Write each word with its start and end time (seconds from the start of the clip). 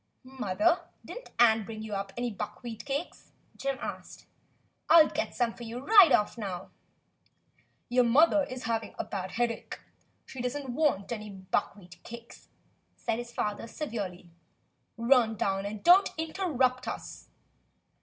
"Mother, 0.23 0.79
did 1.05 1.19
n't 1.19 1.31
Ann 1.37 1.63
bring 1.63 1.83
you 1.83 1.93
up 1.93 2.11
any 2.17 2.31
buck 2.31 2.63
wheat 2.63 2.85
cakes 2.85 3.33
.^" 2.85 3.33
Jim 3.59 3.77
asked. 3.79 4.25
"I'll 4.89 5.07
get 5.07 5.35
some 5.35 5.53
for 5.53 5.61
you 5.61 5.77
right 5.77 6.11
off 6.11 6.39
now." 6.39 6.71
"Your 7.87 8.03
mother 8.03 8.43
is 8.45 8.63
having 8.63 8.95
a 8.97 9.03
bad 9.03 9.33
headache. 9.33 9.79
She 10.25 10.41
does 10.41 10.57
n't 10.57 10.69
want 10.71 11.11
any 11.11 11.29
buckwheat 11.29 12.01
cakes," 12.01 12.49
said 12.95 13.19
his 13.19 13.31
father. 13.31 13.67
"Run 14.97 15.35
down 15.35 15.67
and 15.67 15.83
don't 15.83 16.09
interrupt 16.17 16.87
us." 16.87 17.29